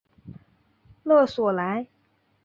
[1.03, 1.85] 勒索莱。